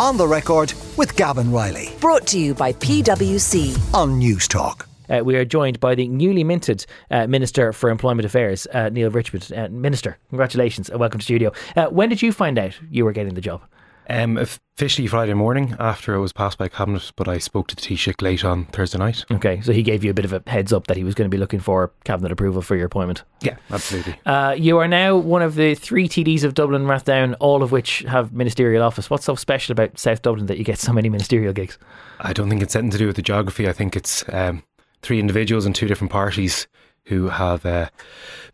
On 0.00 0.16
the 0.16 0.26
record 0.26 0.72
with 0.96 1.14
Gavan 1.14 1.52
Reilly 1.52 1.90
Brought 2.00 2.26
to 2.28 2.38
you 2.38 2.54
by 2.54 2.72
PwC. 2.72 3.76
on 3.92 4.18
Newstalk. 4.18 4.86
Uh, 5.10 5.22
we 5.22 5.36
are 5.36 5.44
joined 5.44 5.78
by 5.78 5.94
the 5.94 6.08
newly 6.08 6.42
minted 6.42 6.86
uh, 7.10 7.26
Minister 7.26 7.70
for 7.74 7.90
Employment 7.90 8.24
Affairs, 8.24 8.66
uh, 8.72 8.88
Neale 8.88 9.10
Richmond. 9.10 9.52
Uh, 9.54 9.68
Minister, 9.68 10.16
congratulations 10.30 10.88
and 10.88 10.98
welcome 10.98 11.18
to 11.18 11.24
studio. 11.24 11.52
Uh, 11.76 11.88
when 11.88 12.08
did 12.08 12.22
you 12.22 12.32
find 12.32 12.58
out 12.58 12.80
you 12.90 13.04
were 13.04 13.12
getting 13.12 13.34
the 13.34 13.42
job? 13.42 13.60
Um, 14.10 14.38
officially 14.38 15.06
Friday 15.06 15.34
morning 15.34 15.76
after 15.78 16.14
it 16.14 16.20
was 16.20 16.32
passed 16.32 16.58
by 16.58 16.66
cabinet, 16.66 17.12
but 17.14 17.28
I 17.28 17.38
spoke 17.38 17.68
to 17.68 17.76
the 17.76 17.80
Taoiseach 17.80 18.20
late 18.20 18.44
on 18.44 18.64
Thursday 18.64 18.98
night. 18.98 19.24
Okay, 19.30 19.60
so 19.60 19.72
he 19.72 19.84
gave 19.84 20.02
you 20.02 20.10
a 20.10 20.14
bit 20.14 20.24
of 20.24 20.32
a 20.32 20.42
heads 20.48 20.72
up 20.72 20.88
that 20.88 20.96
he 20.96 21.04
was 21.04 21.14
going 21.14 21.30
to 21.30 21.34
be 21.34 21.38
looking 21.38 21.60
for 21.60 21.92
cabinet 22.02 22.32
approval 22.32 22.60
for 22.60 22.74
your 22.74 22.86
appointment. 22.86 23.22
Yeah, 23.40 23.54
absolutely. 23.70 24.16
Uh, 24.26 24.56
you 24.58 24.78
are 24.78 24.88
now 24.88 25.16
one 25.16 25.42
of 25.42 25.54
the 25.54 25.76
three 25.76 26.08
TDs 26.08 26.42
of 26.42 26.54
Dublin 26.54 26.86
Rathdown, 26.86 27.36
all 27.38 27.62
of 27.62 27.70
which 27.70 28.00
have 28.00 28.32
ministerial 28.32 28.82
office. 28.82 29.08
What's 29.08 29.26
so 29.26 29.36
special 29.36 29.72
about 29.72 29.96
South 29.96 30.22
Dublin 30.22 30.46
that 30.46 30.58
you 30.58 30.64
get 30.64 30.80
so 30.80 30.92
many 30.92 31.08
ministerial 31.08 31.52
gigs? 31.52 31.78
I 32.18 32.32
don't 32.32 32.50
think 32.50 32.62
it's 32.62 32.74
anything 32.74 32.90
to 32.90 32.98
do 32.98 33.06
with 33.06 33.16
the 33.16 33.22
geography. 33.22 33.68
I 33.68 33.72
think 33.72 33.94
it's 33.94 34.24
um, 34.32 34.64
three 35.02 35.20
individuals 35.20 35.66
in 35.66 35.72
two 35.72 35.86
different 35.86 36.10
parties 36.10 36.66
who 37.06 37.28
have 37.28 37.66
uh, 37.66 37.88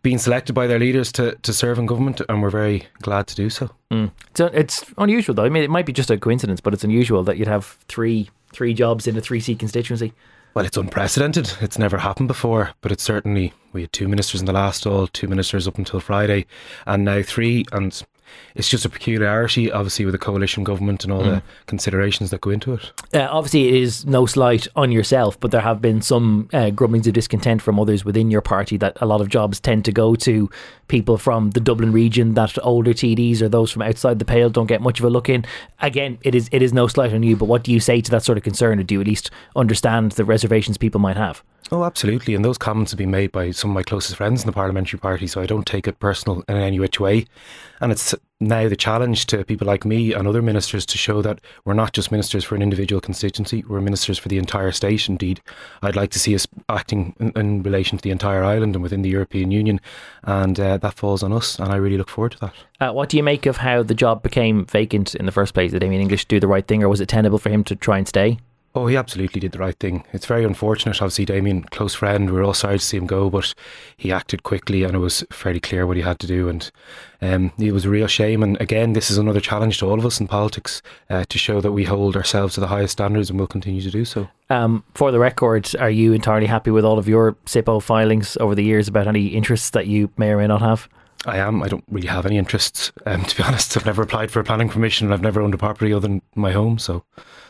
been 0.03 0.19
selected 0.19 0.53
by 0.53 0.67
their 0.67 0.79
leaders 0.79 1.13
to, 1.13 1.35
to 1.43 1.53
serve 1.53 1.79
in 1.79 1.87
government, 1.87 2.21
and 2.29 2.43
we're 2.43 2.51
very 2.51 2.87
glad 3.03 3.27
to 3.27 3.35
do 3.35 3.51
so. 3.51 3.71
Mm. 3.91 4.11
So 4.35 4.47
it's 4.47 4.85
unusual, 4.99 5.35
though. 5.35 5.45
I 5.45 5.49
mean, 5.49 5.63
it 5.63 5.71
might 5.71 5.87
be 5.87 5.93
just 5.93 6.11
a 6.11 6.19
coincidence, 6.19 6.61
but 6.61 6.75
it's 6.75 6.85
unusual 6.85 7.23
that 7.25 7.37
you'd 7.37 7.49
have 7.49 7.79
three 7.89 8.31
three 8.53 8.73
jobs 8.73 9.07
in 9.07 9.17
a 9.17 9.21
three 9.21 9.41
seat 9.41 9.59
constituency. 9.59 10.13
Well, 10.55 10.65
it's 10.65 10.79
unprecedented. 10.79 11.53
It's 11.61 11.79
never 11.79 11.99
happened 11.99 12.29
before, 12.29 12.71
but 12.81 12.91
it's 12.91 13.03
certainly 13.03 13.53
we 13.75 13.83
had 13.83 13.93
two 13.93 14.09
ministers 14.09 14.41
in 14.41 14.47
the 14.47 14.55
last 14.55 14.87
all, 14.87 15.07
two 15.07 15.29
ministers 15.29 15.69
up 15.69 15.77
until 15.77 16.01
Friday, 16.01 16.47
and 16.87 17.05
now 17.05 17.21
three, 17.21 17.67
and 17.73 18.03
it's 18.55 18.69
just 18.69 18.85
a 18.85 18.89
peculiarity, 18.89 19.71
obviously, 19.71 20.05
with 20.05 20.13
the 20.13 20.19
coalition 20.19 20.65
government 20.65 21.05
and 21.05 21.13
all 21.13 21.23
the 21.23 21.43
considerations 21.67 22.31
that 22.31 22.41
go 22.41 22.51
into 22.51 22.75
it. 22.75 22.93
Uh, 23.13 23.29
obviously, 23.31 23.69
it 23.69 23.75
is 23.75 24.07
no 24.07 24.27
slight 24.27 24.67
on 24.77 24.93
yourself, 24.93 25.39
but 25.41 25.51
there 25.51 25.61
have 25.61 25.81
been 25.83 26.01
some 26.01 26.49
uh, 26.53 26.71
grumblings 26.71 27.07
of 27.07 27.15
discontent 27.15 27.63
from 27.63 27.79
others 27.79 28.05
within 28.05 28.31
your 28.31 28.41
party 28.41 28.77
that 28.77 28.97
a 29.01 29.07
lot 29.07 29.21
of 29.21 29.29
jobs 29.29 29.61
tend 29.61 29.85
to 29.85 29.93
go 29.93 30.15
to 30.15 30.49
people 30.89 31.19
from 31.19 31.51
the 31.51 31.61
Dublin 31.61 31.93
region, 31.93 32.35
that 32.35 32.57
older 32.63 32.93
TDs 32.93 33.43
or 33.43 33.49
those 33.49 33.71
from 33.71 33.83
outside 33.83 34.19
the 34.19 34.25
pale 34.25 34.49
don't 34.49 34.67
get 34.67 34.81
much 34.81 34.99
of 34.99 35.05
a 35.05 35.11
look 35.11 35.29
in. 35.29 35.45
Again, 35.81 36.19
it 36.23 36.35
is 36.35 36.49
it 36.53 36.63
is 36.63 36.73
no 36.73 36.87
slight 36.87 37.13
on 37.13 37.23
you, 37.23 37.37
but 37.37 37.47
what 37.47 37.65
do 37.65 37.73
you 37.73 37.81
say 37.81 38.01
to 38.01 38.11
that 38.11 38.23
sort 38.23 38.39
of 38.39 38.45
concern, 38.45 38.79
or 38.79 38.83
do 38.83 38.95
you 38.95 39.01
at 39.01 39.07
least 39.07 39.31
understand 39.55 40.13
the 40.13 40.25
reservations 40.25 40.79
people 40.79 41.01
might 41.01 41.17
have? 41.17 41.43
Oh, 41.73 41.85
absolutely. 41.85 42.35
And 42.35 42.45
those 42.45 42.59
comments 42.59 42.93
have 42.93 42.99
been 42.99 43.11
made 43.11 43.33
by 43.33 43.51
some 43.51 43.71
of 43.71 43.75
my 43.75 43.83
closest 43.83 44.17
friends 44.17 44.43
in 44.43 44.47
the 44.47 44.53
parliamentary 44.53 45.01
party, 45.01 45.27
so 45.27 45.41
I 45.41 45.47
don't 45.47 45.67
take 45.67 45.89
it 45.89 45.99
personal 45.99 46.45
in 46.49 46.57
any 46.57 46.79
which 46.79 47.01
way. 47.01 47.27
And 47.81 47.91
it's 47.91 48.15
now 48.41 48.69
the 48.69 48.77
challenge 48.77 49.27
to 49.27 49.45
people 49.45 49.67
like 49.67 49.85
me 49.85 50.13
and 50.13 50.29
other 50.29 50.43
ministers 50.43 50.85
to 50.87 50.99
show 50.99 51.23
that 51.23 51.41
we're 51.65 51.75
not 51.75 51.93
just 51.93 52.11
ministers 52.11 52.45
for 52.45 52.55
an 52.55 52.63
individual 52.63 53.01
constituency, 53.01 53.65
we're 53.67 53.81
ministers 53.81 54.19
for 54.19 54.29
the 54.29 54.39
entire 54.39 54.73
state. 54.73 55.09
Indeed, 55.09 55.41
I'd 55.83 55.97
like 55.97 56.11
to 56.11 56.19
see 56.19 56.35
us 56.35 56.47
acting 56.69 57.15
in, 57.19 57.33
in 57.37 57.63
relation 57.63 57.97
to 57.99 58.03
the 58.03 58.11
entire 58.11 58.45
island 58.45 58.75
and 58.75 58.83
within 58.83 59.03
the 59.03 59.09
European 59.09 59.51
Union, 59.51 59.81
and 60.25 60.59
uh, 60.61 60.77
that 60.79 60.95
falls 60.95 61.23
on 61.23 61.33
us, 61.33 61.59
and 61.59 61.73
I 61.73 61.77
really 61.77 61.97
look 61.97 62.09
forward 62.09 62.33
to 62.33 62.39
that. 62.41 62.55
Uh, 62.81 62.93
what 62.93 63.09
do 63.09 63.17
you 63.17 63.23
make 63.23 63.47
of 63.47 63.57
how 63.57 63.83
the 63.83 63.95
job 63.95 64.23
became 64.23 64.67
vacant 64.67 65.15
in 65.15 65.27
the 65.27 65.33
first 65.33 65.55
place? 65.55 65.73
Did 65.73 65.81
Damien 65.81 66.03
English 66.03 66.27
do 66.27 66.39
the 66.39 66.49
right 66.49 66.67
thing, 66.67 66.83
or 66.83 66.89
was 66.89 67.01
it 67.01 67.09
tenable 67.09 67.39
for 67.39 67.49
him 67.49 67.65
to 67.65 67.77
try 67.77 67.99
and 67.99 68.07
stay? 68.07 68.39
Oh, 68.77 68.87
he 68.87 68.97
absolutely 68.97 69.41
did 69.41 69.53
the 69.53 69.59
right 69.59 69.79
thing. 69.79 70.05
It's 70.13 70.27
very 70.27 70.45
unfortunate. 70.45 71.01
Obviously, 71.01 71.25
Damien, 71.25 71.63
close 71.63 71.95
friend, 71.95 72.29
we 72.29 72.39
are 72.39 72.43
all 72.43 72.53
sorry 72.53 72.79
to 72.79 72.85
see 72.85 72.99
him 72.99 73.07
go, 73.07 73.31
but 73.31 73.55
he 73.97 74.13
acted 74.13 74.43
quickly 74.43 74.83
and 74.83 74.95
it 74.95 74.99
was 74.99 75.25
fairly 75.31 75.61
clear 75.61 75.87
what 75.87 75.97
he 75.97 76.03
had 76.03 76.21
to 76.21 76.27
do. 76.27 76.51
And 76.51 76.71
um, 77.23 77.53
it 77.59 77.73
was 77.73 77.87
a 77.87 77.91
real 77.91 78.07
shame. 78.07 78.43
And 78.43 78.61
again, 78.61 78.93
this 78.93 79.11
is 79.11 79.17
another 79.17 79.41
challenge 79.41 79.79
to 79.79 79.87
all 79.87 79.99
of 79.99 80.05
us 80.05 80.21
in 80.21 80.29
politics 80.29 80.83
uh, 81.09 81.25
to 81.27 81.39
show 81.39 81.63
that 81.63 81.73
we 81.73 81.85
hold 81.85 82.19
ourselves 82.19 82.53
to 82.55 82.61
the 82.61 82.67
highest 82.67 82.93
standards 82.93 83.31
and 83.31 83.41
will 83.41 83.47
continue 83.47 83.81
to 83.81 83.91
do 83.91 84.05
so. 84.05 84.29
Um, 84.51 84.85
for 84.93 85.11
the 85.11 85.19
record, 85.19 85.75
are 85.77 85.89
you 85.89 86.13
entirely 86.13 86.47
happy 86.47 86.71
with 86.71 86.85
all 86.85 86.99
of 86.99 87.09
your 87.09 87.33
SIPO 87.47 87.83
filings 87.83 88.37
over 88.37 88.55
the 88.55 88.63
years 88.63 88.89
about 88.89 89.07
any 89.07 89.29
interests 89.29 89.71
that 89.71 89.87
you 89.87 90.11
may 90.19 90.33
or 90.33 90.37
may 90.37 90.49
not 90.49 90.61
have? 90.61 90.87
I 91.25 91.39
am. 91.39 91.63
I 91.63 91.69
don't 91.69 91.85
really 91.91 92.09
have 92.09 92.27
any 92.27 92.37
interests. 92.37 92.93
Um, 93.07 93.25
to 93.25 93.37
be 93.39 93.43
honest, 93.47 93.75
I've 93.75 93.87
never 93.87 94.03
applied 94.03 94.31
for 94.31 94.41
a 94.41 94.45
planning 94.45 94.69
permission 94.69 95.07
and 95.07 95.15
I've 95.15 95.23
never 95.23 95.41
owned 95.41 95.55
a 95.55 95.59
property 95.59 95.95
other 95.95 96.07
than 96.07 96.21
my 96.35 96.53
home. 96.53 96.79
So 96.79 97.05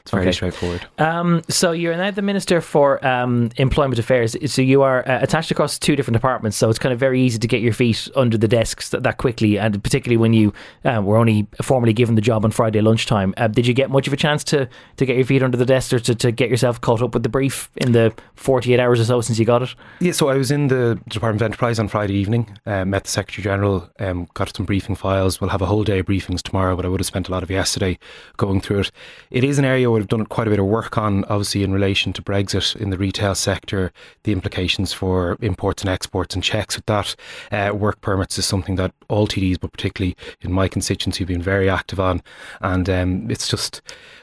it's 0.07 0.13
very 0.13 0.23
Okay. 0.27 0.33
straightforward. 0.33 0.87
Um, 0.99 1.43
so 1.49 1.73
you're 1.73 1.97
now 1.97 2.13
the 2.13 2.23
Minister 2.23 2.61
for 2.61 3.05
um, 3.05 3.51
Employment 3.57 3.99
Affairs. 3.99 4.37
So 4.53 4.63
you 4.63 4.83
are 4.83 5.01
uh, 5.09 5.19
attached 5.21 5.51
across 5.51 5.81
two 5.81 5.97
different 5.97 6.15
departments. 6.15 6.57
So 6.57 6.71
it's 6.71 6.79
kind 6.79 6.93
of 6.93 7.01
very 7.01 7.21
easy 7.21 7.41
to 7.41 7.49
get 7.49 7.61
your 7.61 7.73
feet 7.73 8.09
under 8.15 8.39
the 8.39 8.47
desks 8.47 8.91
that, 8.91 9.03
that 9.03 9.17
quickly, 9.19 9.59
and 9.59 9.83
particularly 9.83 10.17
when 10.17 10.33
you 10.33 10.53
uh, 10.85 11.03
were 11.05 11.17
only 11.17 11.49
formally 11.61 11.93
given 11.93 12.15
the 12.15 12.21
job 12.21 12.45
on 12.45 12.53
Friday 12.53 12.81
lunchtime. 12.81 13.35
Uh, 13.37 13.49
did 13.49 13.67
you 13.67 13.75
get 13.75 13.91
much 13.91 14.07
of 14.07 14.13
a 14.13 14.17
chance 14.17 14.45
to, 14.45 14.69
to 14.97 15.05
get 15.07 15.17
your 15.17 15.25
feet 15.25 15.43
under 15.43 15.57
the 15.57 15.67
desk 15.67 15.93
or 15.93 15.99
to, 15.99 16.15
to 16.15 16.31
get 16.31 16.51
yourself 16.51 16.81
caught 16.81 17.03
up 17.03 17.13
with 17.13 17.25
the 17.25 17.29
brief 17.29 17.69
in 17.79 17.91
the 17.91 18.15
48 18.37 18.79
hours 18.79 19.01
or 19.01 19.05
so 19.05 19.21
since 19.21 19.41
you 19.41 19.45
got 19.45 19.63
it? 19.63 19.75
Yeah, 19.99 20.13
so 20.13 20.29
I 20.29 20.37
was 20.37 20.53
in 20.53 20.69
the 20.69 21.01
Department 21.09 21.43
of 21.43 21.47
Enterprise 21.47 21.81
on 21.81 21.89
Friday 21.89 22.15
evening, 22.15 22.57
uh, 22.65 22.85
met 22.85 23.03
the 23.03 23.11
Secretary 23.11 23.43
General, 23.43 23.91
um, 23.99 24.29
got 24.35 24.55
some 24.55 24.67
briefing 24.67 24.95
files. 24.95 25.41
We'll 25.41 25.51
have 25.51 25.63
a 25.63 25.67
whole 25.67 25.83
day 25.83 25.99
of 25.99 26.07
briefings 26.07 26.43
tomorrow, 26.43 26.77
but 26.77 26.85
I 26.85 26.89
would 26.89 27.01
have 27.01 27.07
spent 27.09 27.27
a 27.27 27.33
lot 27.33 27.43
of 27.43 27.51
yesterday 27.51 27.99
going 28.37 28.61
through 28.61 28.83
it. 28.83 28.93
It 29.33 29.43
is 29.43 29.59
an 29.59 29.65
area 29.65 29.91
where 29.97 30.03
I've 30.03 30.09
done 30.09 30.27
quite 30.27 30.47
a 30.47 30.51
bit 30.51 30.59
of 30.59 30.67
work 30.67 30.99
on, 30.99 31.25
obviously, 31.25 31.63
in 31.63 31.73
relation 31.73 32.13
to 32.13 32.23
Brexit 32.23 32.77
in 32.77 32.91
the 32.91 32.99
retail 32.99 33.35
sector, 33.35 33.93
the 34.25 34.33
implications 34.33 34.93
for 34.93 35.39
imports 35.41 35.83
and 35.83 35.89
exports 35.89 36.35
and 36.35 36.45
checks 36.45 36.77
with 36.77 36.85
that. 36.85 37.17
Uh, 37.51 37.73
work 37.75 38.03
permits 38.03 38.37
is 38.39 38.45
something 38.45 38.77
that 38.77 38.93
all 39.09 39.27
TDs, 39.27 39.59
but 39.59 39.73
particularly 39.73 40.15
in 40.43 40.53
my 40.53 40.69
constituency, 40.69 41.21
have 41.21 41.29
been 41.29 41.41
very 41.41 41.71
active 41.71 41.99
on. 41.99 42.23
And 42.61 42.91
um, 42.91 43.31
it's 43.31 43.49
just 43.49 43.81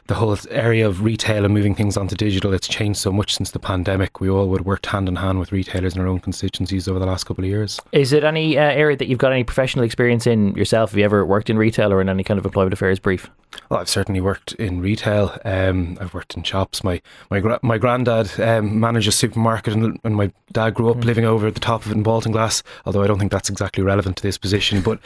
the 0.08 0.16
whole 0.16 0.38
area 0.50 0.86
of 0.86 1.02
retail 1.02 1.46
and 1.46 1.54
moving 1.54 1.74
things 1.74 1.96
onto 1.96 2.16
digital, 2.16 2.54
it's 2.54 2.68
changed 2.68 3.00
so 3.00 3.12
much 3.12 3.36
since 3.36 3.52
the 3.52 3.60
pandemic. 3.60 4.20
We 4.20 4.30
all 4.30 4.50
would 4.50 4.60
have 4.60 4.68
worked 4.68 4.86
hand 4.88 5.08
in 5.08 5.16
hand 5.16 5.40
with 5.40 5.52
retailers 5.52 5.96
in 5.96 6.02
our 6.02 6.08
own 6.08 6.20
constituencies 6.20 6.88
over 6.88 7.00
the 7.00 7.06
last 7.06 7.24
couple 7.24 7.44
of 7.44 7.50
years. 7.50 7.80
Is 7.94 8.12
it 8.12 8.24
any 8.24 8.58
uh, 8.58 8.62
area 8.62 8.98
that 8.98 9.08
you've 9.08 9.20
got 9.20 9.32
any 9.32 9.44
professional 9.44 9.86
experience 9.86 10.28
in 10.28 10.54
yourself? 10.56 10.92
Have 10.92 11.00
you 11.00 11.06
ever 11.06 11.26
worked 11.26 11.50
in 11.50 11.58
retail 11.58 11.94
or 11.94 12.02
in 12.02 12.10
any 12.10 12.24
kind 12.24 12.38
of 12.38 12.46
employment 12.46 12.74
affairs 12.74 13.00
brief? 13.00 13.30
Well, 13.70 13.80
I've 13.80 13.90
certainly 13.90 14.20
worked 14.20 14.54
in 14.54 14.82
retail. 14.82 15.38
Um, 15.70 15.98
I've 16.00 16.14
worked 16.14 16.36
in 16.36 16.44
shops. 16.44 16.84
My 16.84 17.02
my 17.30 17.40
gra- 17.40 17.60
my 17.62 17.78
granddad 17.78 18.40
um, 18.40 18.80
managed 18.80 19.08
a 19.08 19.12
supermarket, 19.12 19.74
and, 19.74 20.00
and 20.04 20.16
my 20.16 20.32
dad 20.52 20.74
grew 20.74 20.90
up 20.90 21.04
living 21.04 21.26
over 21.26 21.48
at 21.48 21.54
the 21.54 21.60
top 21.60 21.86
of 21.86 21.92
it 21.92 21.96
in 21.96 22.04
Baltinglass. 22.04 22.64
Although 22.86 23.04
I 23.04 23.08
don't 23.08 23.20
think 23.20 23.32
that's 23.32 23.50
exactly 23.50 23.84
relevant 23.84 24.18
to 24.18 24.24
this 24.24 24.38
position, 24.38 24.82
but 24.82 25.00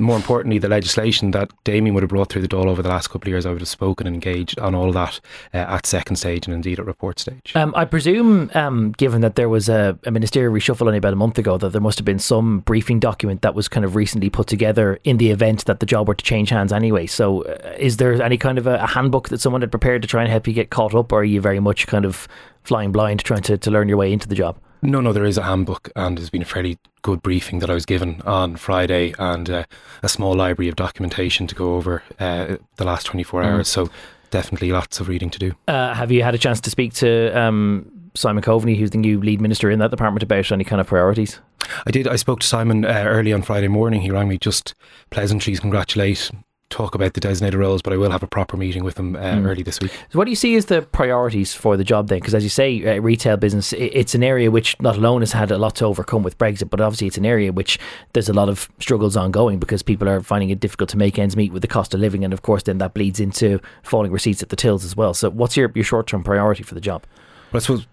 more 0.00 0.16
importantly, 0.16 0.58
the 0.58 0.68
legislation 0.68 1.30
that 1.32 1.50
Damien 1.64 1.94
would 1.94 2.02
have 2.02 2.10
brought 2.10 2.30
through 2.30 2.42
the 2.42 2.48
door 2.48 2.68
over 2.68 2.82
the 2.82 2.88
last 2.88 3.08
couple 3.08 3.28
of 3.28 3.28
years, 3.28 3.46
I 3.46 3.50
would 3.50 3.60
have 3.60 3.68
spoken 3.68 4.06
and 4.06 4.14
engaged 4.14 4.58
on 4.58 4.74
all 4.74 4.88
of 4.88 4.94
that 4.94 5.20
uh, 5.54 5.58
at 5.58 5.86
second 5.86 6.16
stage 6.16 6.46
and 6.46 6.54
indeed 6.54 6.78
at 6.78 6.86
report 6.86 7.18
stage. 7.18 7.52
Um, 7.54 7.72
I 7.76 7.84
presume, 7.84 8.50
um, 8.54 8.92
given 8.92 9.20
that 9.20 9.36
there 9.36 9.48
was 9.48 9.68
a, 9.68 9.98
a 10.04 10.10
ministerial 10.10 10.52
reshuffle 10.52 10.86
only 10.86 10.98
about 10.98 11.12
a 11.12 11.16
month 11.16 11.38
ago, 11.38 11.58
that 11.58 11.70
there 11.70 11.80
must 11.80 11.98
have 11.98 12.04
been 12.04 12.18
some 12.18 12.60
briefing 12.60 13.00
document 13.00 13.42
that 13.42 13.54
was 13.54 13.68
kind 13.68 13.84
of 13.84 13.96
recently 13.96 14.30
put 14.30 14.46
together 14.46 14.98
in 15.04 15.18
the 15.18 15.30
event 15.30 15.64
that 15.66 15.80
the 15.80 15.86
job 15.86 16.08
were 16.08 16.14
to 16.14 16.24
change 16.24 16.50
hands 16.50 16.72
anyway. 16.72 17.06
So, 17.06 17.42
uh, 17.42 17.74
is 17.78 17.98
there 17.98 18.20
any 18.22 18.36
kind 18.36 18.58
of 18.58 18.66
a, 18.66 18.76
a 18.76 18.86
handbook 18.86 19.28
that 19.28 19.40
someone 19.40 19.60
had 19.60 19.70
prepared 19.70 20.02
to 20.02 20.08
try 20.08 20.22
and 20.22 20.30
help 20.30 20.46
you 20.46 20.52
get 20.52 20.70
caught 20.70 20.94
up, 20.94 21.12
or 21.12 21.20
are 21.20 21.24
you 21.24 21.40
very 21.40 21.60
much 21.60 21.86
kind 21.86 22.04
of 22.04 22.28
flying 22.64 22.92
blind 22.92 23.20
trying 23.20 23.42
to, 23.42 23.58
to 23.58 23.70
learn 23.70 23.88
your 23.88 23.96
way 23.96 24.12
into 24.12 24.28
the 24.28 24.34
job? 24.34 24.56
No, 24.82 25.00
no, 25.00 25.12
there 25.12 25.24
is 25.24 25.36
a 25.36 25.42
handbook, 25.42 25.90
and 25.94 26.16
there's 26.16 26.30
been 26.30 26.42
a 26.42 26.46
fairly 26.46 26.78
good 27.02 27.22
briefing 27.22 27.58
that 27.58 27.70
I 27.70 27.74
was 27.74 27.84
given 27.84 28.22
on 28.22 28.56
Friday, 28.56 29.14
and 29.18 29.48
uh, 29.50 29.64
a 30.02 30.08
small 30.08 30.34
library 30.34 30.68
of 30.68 30.76
documentation 30.76 31.46
to 31.48 31.54
go 31.54 31.74
over 31.74 32.02
uh, 32.18 32.56
the 32.76 32.84
last 32.84 33.04
24 33.04 33.42
hours. 33.42 33.68
So, 33.68 33.90
definitely 34.30 34.72
lots 34.72 35.00
of 35.00 35.08
reading 35.08 35.30
to 35.30 35.38
do. 35.38 35.52
Uh, 35.68 35.92
have 35.94 36.10
you 36.10 36.22
had 36.22 36.34
a 36.34 36.38
chance 36.38 36.60
to 36.62 36.70
speak 36.70 36.94
to 36.94 37.28
um, 37.38 37.90
Simon 38.14 38.42
Coveney, 38.42 38.76
who's 38.76 38.90
the 38.90 38.98
new 38.98 39.20
lead 39.20 39.40
minister 39.40 39.70
in 39.70 39.78
that 39.80 39.90
department, 39.90 40.22
about 40.22 40.50
any 40.50 40.64
kind 40.64 40.80
of 40.80 40.86
priorities? 40.86 41.40
I 41.86 41.90
did. 41.90 42.08
I 42.08 42.16
spoke 42.16 42.40
to 42.40 42.46
Simon 42.46 42.84
uh, 42.84 43.04
early 43.06 43.32
on 43.32 43.42
Friday 43.42 43.68
morning. 43.68 44.00
He 44.00 44.10
rang 44.10 44.28
me 44.28 44.38
just 44.38 44.74
pleasantries, 45.10 45.60
congratulate, 45.60 46.30
talk 46.70 46.94
about 46.94 47.14
the 47.14 47.20
designated 47.20 47.58
roles, 47.58 47.82
but 47.82 47.92
I 47.92 47.96
will 47.96 48.10
have 48.10 48.22
a 48.22 48.26
proper 48.26 48.56
meeting 48.56 48.84
with 48.84 48.94
them 48.94 49.16
uh, 49.16 49.42
early 49.44 49.62
this 49.62 49.80
week. 49.80 49.90
So, 50.10 50.18
what 50.18 50.24
do 50.24 50.30
you 50.30 50.36
see 50.36 50.54
as 50.56 50.66
the 50.66 50.82
priorities 50.82 51.52
for 51.52 51.76
the 51.76 51.84
job 51.84 52.08
then? 52.08 52.18
Because, 52.18 52.34
as 52.34 52.42
you 52.42 52.48
say, 52.48 52.96
uh, 52.96 53.00
retail 53.00 53.36
business, 53.36 53.72
it's 53.74 54.14
an 54.14 54.22
area 54.22 54.50
which 54.50 54.80
not 54.80 54.96
alone 54.96 55.20
has 55.20 55.32
had 55.32 55.50
a 55.50 55.58
lot 55.58 55.76
to 55.76 55.84
overcome 55.84 56.22
with 56.22 56.38
Brexit, 56.38 56.70
but 56.70 56.80
obviously 56.80 57.08
it's 57.08 57.18
an 57.18 57.26
area 57.26 57.52
which 57.52 57.78
there's 58.12 58.28
a 58.28 58.32
lot 58.32 58.48
of 58.48 58.70
struggles 58.78 59.16
ongoing 59.16 59.58
because 59.58 59.82
people 59.82 60.08
are 60.08 60.20
finding 60.20 60.50
it 60.50 60.60
difficult 60.60 60.88
to 60.90 60.96
make 60.96 61.18
ends 61.18 61.36
meet 61.36 61.52
with 61.52 61.62
the 61.62 61.68
cost 61.68 61.92
of 61.92 62.00
living, 62.00 62.24
and 62.24 62.32
of 62.32 62.42
course, 62.42 62.62
then 62.62 62.78
that 62.78 62.94
bleeds 62.94 63.20
into 63.20 63.60
falling 63.82 64.12
receipts 64.12 64.42
at 64.42 64.48
the 64.48 64.56
tills 64.56 64.84
as 64.84 64.96
well. 64.96 65.12
So, 65.12 65.28
what's 65.30 65.56
your, 65.56 65.70
your 65.74 65.84
short 65.84 66.06
term 66.06 66.22
priority 66.22 66.62
for 66.62 66.74
the 66.74 66.80
job? 66.80 67.04
But 67.50 67.58
I 67.58 67.60
suppose 67.60 67.86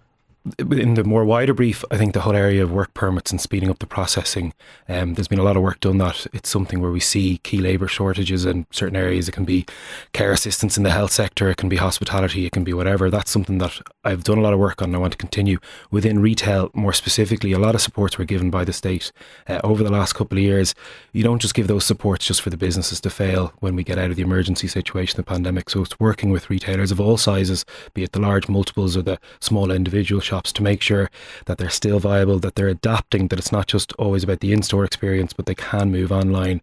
in 0.58 0.94
the 0.94 1.04
more 1.04 1.24
wider 1.24 1.54
brief, 1.54 1.84
I 1.90 1.96
think 1.96 2.14
the 2.14 2.20
whole 2.20 2.34
area 2.34 2.62
of 2.62 2.72
work 2.72 2.94
permits 2.94 3.30
and 3.30 3.40
speeding 3.40 3.70
up 3.70 3.78
the 3.78 3.86
processing, 3.86 4.52
um, 4.88 5.14
there's 5.14 5.28
been 5.28 5.38
a 5.38 5.44
lot 5.44 5.56
of 5.56 5.62
work 5.62 5.80
done 5.80 5.98
that. 5.98 6.26
It's 6.32 6.48
something 6.48 6.80
where 6.80 6.90
we 6.90 7.00
see 7.00 7.38
key 7.38 7.58
labour 7.58 7.88
shortages 7.88 8.44
in 8.44 8.66
certain 8.70 8.96
areas. 8.96 9.28
It 9.28 9.32
can 9.32 9.44
be 9.44 9.66
care 10.12 10.32
assistance 10.32 10.76
in 10.76 10.82
the 10.82 10.90
health 10.90 11.12
sector, 11.12 11.50
it 11.50 11.56
can 11.56 11.68
be 11.68 11.76
hospitality, 11.76 12.46
it 12.46 12.52
can 12.52 12.64
be 12.64 12.72
whatever. 12.72 13.10
That's 13.10 13.30
something 13.30 13.58
that 13.58 13.80
I've 14.04 14.24
done 14.24 14.38
a 14.38 14.42
lot 14.42 14.52
of 14.52 14.58
work 14.58 14.80
on 14.82 14.88
and 14.90 14.96
I 14.96 14.98
want 14.98 15.12
to 15.12 15.18
continue. 15.18 15.58
Within 15.90 16.20
retail, 16.20 16.70
more 16.74 16.92
specifically, 16.92 17.52
a 17.52 17.58
lot 17.58 17.74
of 17.74 17.80
supports 17.80 18.16
were 18.16 18.24
given 18.24 18.50
by 18.50 18.64
the 18.64 18.72
state 18.72 19.12
uh, 19.48 19.60
over 19.64 19.82
the 19.82 19.92
last 19.92 20.14
couple 20.14 20.38
of 20.38 20.44
years. 20.44 20.74
You 21.12 21.22
don't 21.22 21.42
just 21.42 21.54
give 21.54 21.66
those 21.66 21.84
supports 21.84 22.26
just 22.26 22.42
for 22.42 22.50
the 22.50 22.56
businesses 22.56 23.00
to 23.00 23.10
fail 23.10 23.52
when 23.60 23.76
we 23.76 23.84
get 23.84 23.98
out 23.98 24.10
of 24.10 24.16
the 24.16 24.22
emergency 24.22 24.68
situation, 24.68 25.16
the 25.16 25.22
pandemic. 25.22 25.70
So 25.70 25.82
it's 25.82 25.98
working 25.98 26.30
with 26.30 26.50
retailers 26.50 26.90
of 26.90 27.00
all 27.00 27.16
sizes, 27.16 27.64
be 27.94 28.02
it 28.02 28.12
the 28.12 28.20
large 28.20 28.48
multiples 28.48 28.96
or 28.96 29.02
the 29.02 29.18
small 29.40 29.70
individual 29.70 30.20
shops 30.20 30.37
to 30.44 30.62
make 30.62 30.82
sure 30.82 31.10
that 31.46 31.58
they're 31.58 31.70
still 31.70 31.98
viable, 31.98 32.38
that 32.38 32.54
they're 32.54 32.68
adapting, 32.68 33.28
that 33.28 33.38
it's 33.38 33.52
not 33.52 33.66
just 33.66 33.92
always 33.94 34.24
about 34.24 34.40
the 34.40 34.52
in 34.52 34.62
store 34.62 34.84
experience, 34.84 35.32
but 35.32 35.46
they 35.46 35.54
can 35.54 35.90
move 35.90 36.12
online, 36.12 36.62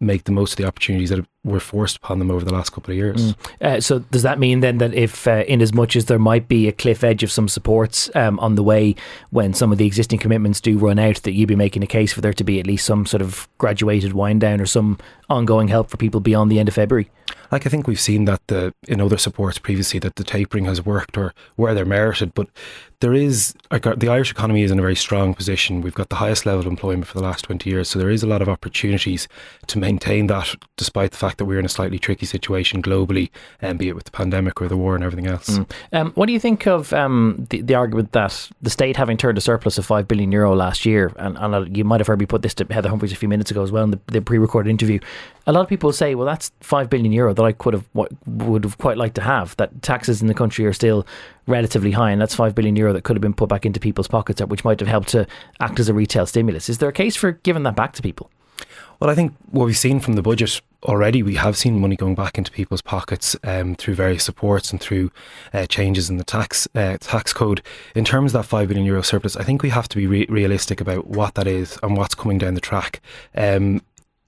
make 0.00 0.24
the 0.24 0.32
most 0.32 0.52
of 0.52 0.56
the 0.56 0.66
opportunities 0.66 1.10
that 1.10 1.26
were 1.44 1.60
forced 1.60 1.96
upon 1.96 2.18
them 2.18 2.30
over 2.30 2.44
the 2.44 2.52
last 2.52 2.72
couple 2.72 2.90
of 2.90 2.96
years. 2.96 3.34
Mm. 3.34 3.36
Uh, 3.60 3.80
so 3.80 3.98
does 3.98 4.22
that 4.22 4.38
mean 4.38 4.60
then 4.60 4.78
that 4.78 4.94
if, 4.94 5.28
uh, 5.28 5.44
in 5.46 5.60
as 5.60 5.74
much 5.74 5.94
as 5.94 6.06
there 6.06 6.18
might 6.18 6.48
be 6.48 6.66
a 6.66 6.72
cliff 6.72 7.04
edge 7.04 7.22
of 7.22 7.30
some 7.30 7.48
supports 7.48 8.10
um, 8.14 8.38
on 8.40 8.54
the 8.54 8.62
way 8.62 8.94
when 9.30 9.52
some 9.52 9.70
of 9.70 9.78
the 9.78 9.86
existing 9.86 10.18
commitments 10.18 10.60
do 10.60 10.78
run 10.78 10.98
out, 10.98 11.22
that 11.22 11.32
you'd 11.32 11.48
be 11.48 11.56
making 11.56 11.82
a 11.82 11.86
case 11.86 12.12
for 12.12 12.22
there 12.22 12.32
to 12.32 12.44
be 12.44 12.58
at 12.58 12.66
least 12.66 12.86
some 12.86 13.04
sort 13.04 13.20
of 13.20 13.46
graduated 13.58 14.14
wind 14.14 14.40
down 14.40 14.60
or 14.60 14.66
some 14.66 14.98
ongoing 15.28 15.68
help 15.68 15.90
for 15.90 15.96
people 15.96 16.20
beyond 16.20 16.50
the 16.50 16.58
end 16.58 16.68
of 16.68 16.74
February? 16.74 17.10
Like 17.52 17.66
I 17.66 17.70
think 17.70 17.86
we've 17.86 18.00
seen 18.00 18.24
that 18.24 18.40
the 18.48 18.74
in 18.88 19.00
other 19.00 19.16
supports 19.16 19.58
previously 19.58 20.00
that 20.00 20.16
the 20.16 20.24
tapering 20.24 20.64
has 20.64 20.84
worked 20.84 21.16
or 21.16 21.32
where 21.56 21.72
they're 21.72 21.84
merited, 21.84 22.34
but 22.34 22.48
there 23.00 23.14
is 23.14 23.54
the 23.70 24.08
Irish 24.08 24.30
economy 24.30 24.62
is 24.62 24.70
in 24.70 24.78
a 24.78 24.82
very 24.82 24.96
strong 24.96 25.34
position. 25.34 25.80
We've 25.80 25.94
got 25.94 26.08
the 26.08 26.16
highest 26.16 26.46
level 26.46 26.60
of 26.60 26.66
employment 26.66 27.06
for 27.06 27.18
the 27.18 27.24
last 27.24 27.44
twenty 27.44 27.70
years, 27.70 27.88
so 27.88 27.98
there 27.98 28.10
is 28.10 28.22
a 28.22 28.26
lot 28.26 28.42
of 28.42 28.48
opportunities 28.48 29.28
to 29.68 29.78
maintain 29.78 30.26
that, 30.28 30.54
despite 30.76 31.12
the 31.12 31.16
fact 31.16 31.33
that 31.36 31.44
we're 31.44 31.58
in 31.58 31.64
a 31.64 31.68
slightly 31.68 31.98
tricky 31.98 32.26
situation 32.26 32.82
globally, 32.82 33.30
and 33.60 33.72
um, 33.72 33.76
be 33.76 33.88
it 33.88 33.94
with 33.94 34.04
the 34.04 34.10
pandemic 34.10 34.60
or 34.60 34.68
the 34.68 34.76
war 34.76 34.94
and 34.94 35.04
everything 35.04 35.26
else. 35.26 35.50
Mm. 35.50 35.70
Um, 35.92 36.12
what 36.12 36.26
do 36.26 36.32
you 36.32 36.40
think 36.40 36.66
of 36.66 36.92
um, 36.92 37.46
the, 37.50 37.60
the 37.60 37.74
argument 37.74 38.12
that 38.12 38.50
the 38.62 38.70
state 38.70 38.96
having 38.96 39.16
turned 39.16 39.38
a 39.38 39.40
surplus 39.40 39.78
of 39.78 39.86
five 39.86 40.06
billion 40.08 40.32
euro 40.32 40.54
last 40.54 40.84
year, 40.84 41.12
and, 41.16 41.36
and 41.38 41.76
you 41.76 41.84
might 41.84 42.00
have 42.00 42.06
heard 42.06 42.18
me 42.18 42.26
put 42.26 42.42
this 42.42 42.54
to 42.54 42.66
Heather 42.70 42.88
Humphreys 42.88 43.12
a 43.12 43.16
few 43.16 43.28
minutes 43.28 43.50
ago 43.50 43.62
as 43.62 43.72
well 43.72 43.84
in 43.84 43.90
the, 43.90 44.00
the 44.06 44.20
pre-recorded 44.20 44.70
interview. 44.70 44.98
A 45.46 45.52
lot 45.52 45.60
of 45.60 45.68
people 45.68 45.92
say, 45.92 46.14
well, 46.14 46.26
that's 46.26 46.50
five 46.60 46.88
billion 46.88 47.12
euro 47.12 47.34
that 47.34 47.42
I 47.42 47.52
could 47.52 47.74
have 47.74 47.84
would 47.94 48.64
have 48.64 48.78
quite 48.78 48.96
liked 48.96 49.14
to 49.16 49.20
have. 49.20 49.56
That 49.56 49.82
taxes 49.82 50.22
in 50.22 50.28
the 50.28 50.34
country 50.34 50.64
are 50.64 50.72
still 50.72 51.06
relatively 51.46 51.90
high, 51.90 52.10
and 52.10 52.20
that's 52.20 52.34
five 52.34 52.54
billion 52.54 52.76
euro 52.76 52.92
that 52.92 53.04
could 53.04 53.16
have 53.16 53.20
been 53.20 53.34
put 53.34 53.48
back 53.48 53.66
into 53.66 53.78
people's 53.78 54.08
pockets, 54.08 54.40
which 54.42 54.64
might 54.64 54.80
have 54.80 54.88
helped 54.88 55.08
to 55.08 55.26
act 55.60 55.78
as 55.78 55.88
a 55.88 55.94
retail 55.94 56.26
stimulus. 56.26 56.68
Is 56.68 56.78
there 56.78 56.88
a 56.88 56.92
case 56.92 57.16
for 57.16 57.32
giving 57.32 57.62
that 57.64 57.76
back 57.76 57.92
to 57.94 58.02
people? 58.02 58.30
Well, 59.00 59.10
I 59.10 59.14
think 59.14 59.34
what 59.50 59.66
we've 59.66 59.76
seen 59.76 60.00
from 60.00 60.14
the 60.14 60.22
budget 60.22 60.60
already, 60.84 61.22
we 61.22 61.34
have 61.34 61.56
seen 61.56 61.80
money 61.80 61.96
going 61.96 62.14
back 62.14 62.38
into 62.38 62.50
people's 62.50 62.82
pockets 62.82 63.36
um, 63.44 63.74
through 63.74 63.94
various 63.94 64.24
supports 64.24 64.70
and 64.70 64.80
through 64.80 65.10
uh, 65.52 65.66
changes 65.66 66.10
in 66.10 66.16
the 66.16 66.24
tax 66.24 66.68
uh, 66.74 66.96
tax 67.00 67.32
code. 67.32 67.62
In 67.94 68.04
terms 68.04 68.34
of 68.34 68.42
that 68.42 68.48
five 68.48 68.68
billion 68.68 68.86
euro 68.86 69.02
surplus, 69.02 69.36
I 69.36 69.44
think 69.44 69.62
we 69.62 69.70
have 69.70 69.88
to 69.88 69.96
be 69.96 70.06
re- 70.06 70.26
realistic 70.28 70.80
about 70.80 71.06
what 71.06 71.34
that 71.34 71.46
is 71.46 71.78
and 71.82 71.96
what's 71.96 72.14
coming 72.14 72.38
down 72.38 72.54
the 72.54 72.60
track. 72.60 73.00
Um, 73.34 73.82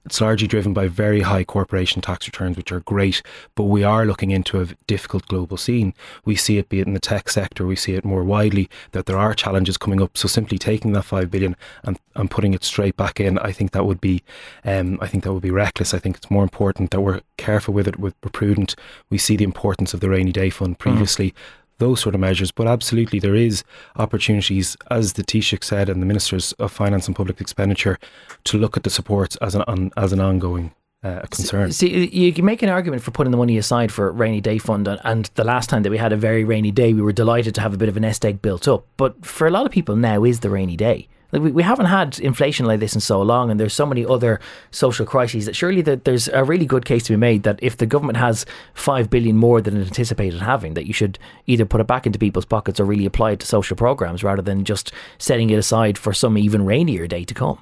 it's 0.07 0.21
largely 0.21 0.47
driven 0.47 0.73
by 0.73 0.87
very 0.87 1.21
high 1.21 1.43
corporation 1.45 2.01
tax 2.01 2.27
returns, 2.27 2.57
which 2.57 2.71
are 2.71 2.81
great, 2.81 3.23
but 3.57 3.65
we 3.65 3.83
are 3.83 4.07
looking 4.07 4.31
into 4.31 4.61
a 4.61 4.67
difficult 4.87 5.27
global 5.27 5.57
scene. 5.57 5.93
We 6.25 6.37
see 6.37 6.59
it 6.59 6.69
be 6.69 6.81
it 6.81 6.87
in 6.87 6.95
the 6.95 7.01
tech 7.01 7.29
sector, 7.29 7.67
we 7.67 7.77
see 7.77 7.95
it 7.95 8.05
more 8.05 8.23
widely 8.23 8.71
that 8.93 9.07
there 9.07 9.19
are 9.19 9.35
challenges 9.35 9.77
coming 9.77 10.01
up. 10.01 10.17
So 10.17 10.29
simply 10.29 10.59
taking 10.59 10.93
that 10.93 11.03
five 11.03 11.31
billion 11.31 11.57
and, 11.83 11.99
and 12.15 12.31
putting 12.31 12.55
it 12.55 12.63
straight 12.63 12.97
back 12.97 13.19
in, 13.19 13.39
I 13.41 13.51
think 13.51 13.73
that 13.73 13.85
would 13.85 14.01
be, 14.01 14.23
um, 14.65 14.99
I 15.01 15.09
think 15.09 15.25
that 15.25 15.33
would 15.33 15.43
be 15.43 15.51
reckless. 15.51 15.93
I 15.93 15.99
think 15.99 16.17
it's 16.17 16.31
more 16.31 16.45
important 16.45 16.93
that 16.93 17.01
we're 17.01 17.21
careful 17.37 17.75
with 17.75 17.89
it, 17.89 17.99
we're 17.99 18.13
prudent. 18.13 18.77
We 19.11 19.19
see 19.19 19.37
the 19.37 19.45
importance 19.45 19.93
of 19.93 20.01
the 20.01 20.09
rainy 20.09 20.33
day 20.33 20.51
fund 20.51 20.79
previously. 20.79 21.31
Mm 21.31 21.35
those 21.79 22.01
sort 22.01 22.15
of 22.15 22.21
measures. 22.21 22.51
But 22.51 22.67
absolutely, 22.67 23.19
there 23.19 23.35
is 23.35 23.65
opportunities, 23.97 24.77
as 24.91 25.15
the 25.15 25.23
Taoiseach 25.23 25.65
said, 25.65 25.89
and 25.89 26.03
the 26.03 26.07
ministers 26.07 26.53
of 26.53 26.73
finance 26.73 27.07
and 27.07 27.17
public 27.17 27.41
expenditure, 27.41 27.99
to 28.45 28.59
look 28.59 28.77
at 28.77 28.83
the 28.83 28.91
supports 28.91 29.37
as 29.37 29.55
an 29.55 29.91
as 29.97 30.13
an 30.13 30.21
ongoing 30.21 30.73
uh, 31.03 31.21
concern. 31.31 31.73
See, 31.73 32.07
you 32.07 32.33
can 32.33 32.45
make 32.45 32.63
an 32.63 32.69
argument 32.69 33.03
for 33.03 33.11
putting 33.11 33.31
the 33.31 33.37
money 33.37 33.59
aside 33.59 33.93
for 33.93 34.11
rainy 34.11 34.41
day 34.41 34.59
fund, 34.59 34.89
and 34.89 35.31
the 35.35 35.45
last 35.45 35.71
time 35.71 35.83
that 35.83 35.91
we 35.91 35.99
had 35.99 36.13
a 36.13 36.17
very 36.17 36.45
rainy 36.45 36.71
day, 36.71 36.93
we 36.93 37.03
were 37.03 37.13
delighted 37.13 37.55
to 37.57 37.61
have 37.61 37.75
a 37.75 37.77
bit 37.77 37.89
of 37.89 37.97
a 37.97 38.01
nest 38.01 38.25
egg 38.25 38.43
built 38.43 38.67
up. 38.67 38.87
But 38.97 39.25
for 39.25 39.47
a 39.47 39.51
lot 39.51 39.67
of 39.67 39.73
people, 39.73 39.97
now 39.97 40.25
is 40.25 40.41
the 40.41 40.51
rainy 40.51 40.77
day. 40.77 41.09
Like 41.37 41.45
we, 41.45 41.51
we 41.51 41.63
haven't 41.63 41.87
had 41.87 42.19
inflation 42.19 42.65
like 42.65 42.81
this 42.81 42.95
in 42.95 43.03
so 43.03 43.21
long, 43.21 43.51
and 43.51 43.61
there's 43.61 43.75
so 43.75 43.85
many 43.85 44.07
other 44.07 44.41
social 44.71 45.05
crises 45.05 45.45
that 45.45 45.55
surely 45.55 45.83
there's 45.83 46.29
a 46.29 46.43
really 46.43 46.65
good 46.65 46.87
case 46.87 47.03
to 47.05 47.13
be 47.13 47.19
made 47.19 47.43
that 47.43 47.59
if 47.61 47.77
the 47.77 47.85
government 47.85 48.17
has 48.17 48.47
five 48.73 49.11
billion 49.11 49.37
more 49.37 49.61
than 49.61 49.77
it 49.77 49.87
anticipated 49.87 50.41
having, 50.41 50.73
that 50.73 50.87
you 50.87 50.95
should 50.95 51.19
either 51.47 51.67
put 51.67 51.83
it 51.83 51.87
back 51.87 52.07
into 52.07 52.19
people's 52.19 52.47
pockets 52.47 52.81
or 52.81 52.87
really 52.87 53.05
apply 53.05 53.33
it 53.33 53.41
to 53.41 53.47
social 53.47 53.77
programs 53.77 54.25
rather 54.25 54.41
than 54.41 54.65
just 54.65 54.93
setting 55.19 55.51
it 55.51 55.59
aside 55.59 55.99
for 55.99 56.15
some 56.15 56.39
even 56.39 56.65
rainier 56.65 57.07
day 57.07 57.23
to 57.23 57.35
come. 57.35 57.59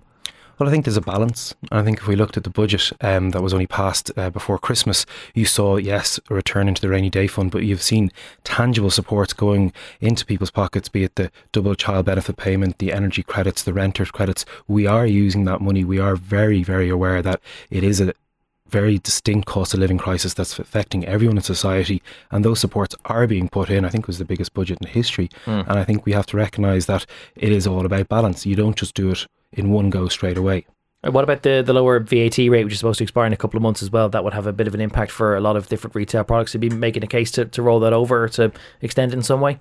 Well, 0.58 0.68
I 0.68 0.72
think 0.72 0.84
there's 0.84 0.96
a 0.96 1.00
balance. 1.00 1.52
I 1.72 1.82
think 1.82 1.98
if 1.98 2.06
we 2.06 2.14
looked 2.14 2.36
at 2.36 2.44
the 2.44 2.50
budget 2.50 2.92
um, 3.00 3.30
that 3.30 3.42
was 3.42 3.52
only 3.52 3.66
passed 3.66 4.12
uh, 4.16 4.30
before 4.30 4.56
Christmas, 4.56 5.04
you 5.34 5.46
saw, 5.46 5.76
yes, 5.76 6.20
a 6.30 6.34
return 6.34 6.68
into 6.68 6.80
the 6.80 6.88
rainy 6.88 7.10
day 7.10 7.26
fund, 7.26 7.50
but 7.50 7.64
you've 7.64 7.82
seen 7.82 8.12
tangible 8.44 8.90
supports 8.90 9.32
going 9.32 9.72
into 10.00 10.24
people's 10.24 10.52
pockets, 10.52 10.88
be 10.88 11.02
it 11.02 11.16
the 11.16 11.32
double 11.50 11.74
child 11.74 12.06
benefit 12.06 12.36
payment, 12.36 12.78
the 12.78 12.92
energy 12.92 13.24
credits, 13.24 13.64
the 13.64 13.72
renters 13.72 14.12
credits. 14.12 14.44
We 14.68 14.86
are 14.86 15.06
using 15.06 15.44
that 15.46 15.60
money. 15.60 15.82
We 15.82 15.98
are 15.98 16.14
very, 16.14 16.62
very 16.62 16.88
aware 16.88 17.20
that 17.20 17.40
it 17.68 17.82
is 17.82 18.00
a, 18.00 18.14
very 18.74 18.98
distinct 18.98 19.46
cost 19.46 19.72
of 19.72 19.78
living 19.78 19.98
crisis 19.98 20.34
that's 20.34 20.58
affecting 20.58 21.06
everyone 21.06 21.36
in 21.36 21.42
society, 21.44 22.02
and 22.32 22.44
those 22.44 22.58
supports 22.58 22.96
are 23.04 23.28
being 23.28 23.48
put 23.48 23.70
in. 23.70 23.84
I 23.84 23.88
think 23.88 24.02
it 24.02 24.08
was 24.08 24.18
the 24.18 24.24
biggest 24.24 24.52
budget 24.52 24.78
in 24.80 24.88
history, 24.88 25.28
mm. 25.46 25.64
and 25.68 25.78
I 25.78 25.84
think 25.84 26.04
we 26.04 26.10
have 26.12 26.26
to 26.26 26.36
recognise 26.36 26.86
that 26.86 27.06
it 27.36 27.52
is 27.52 27.68
all 27.68 27.86
about 27.86 28.08
balance. 28.08 28.44
You 28.44 28.56
don't 28.56 28.76
just 28.76 28.94
do 28.94 29.12
it 29.12 29.28
in 29.52 29.70
one 29.70 29.90
go 29.90 30.08
straight 30.08 30.36
away. 30.36 30.66
What 31.04 31.22
about 31.22 31.44
the, 31.44 31.62
the 31.64 31.72
lower 31.72 32.00
VAT 32.00 32.38
rate, 32.38 32.64
which 32.64 32.72
is 32.72 32.80
supposed 32.80 32.98
to 32.98 33.04
expire 33.04 33.26
in 33.26 33.32
a 33.32 33.36
couple 33.36 33.58
of 33.58 33.62
months 33.62 33.80
as 33.80 33.92
well? 33.92 34.08
That 34.08 34.24
would 34.24 34.34
have 34.34 34.48
a 34.48 34.52
bit 34.52 34.66
of 34.66 34.74
an 34.74 34.80
impact 34.80 35.12
for 35.12 35.36
a 35.36 35.40
lot 35.40 35.54
of 35.56 35.68
different 35.68 35.94
retail 35.94 36.24
products. 36.24 36.54
You'd 36.54 36.60
be 36.60 36.70
making 36.70 37.04
a 37.04 37.06
case 37.06 37.30
to, 37.32 37.44
to 37.44 37.62
roll 37.62 37.78
that 37.80 37.92
over 37.92 38.28
to 38.30 38.50
extend 38.80 39.12
it 39.12 39.16
in 39.16 39.22
some 39.22 39.40
way? 39.40 39.60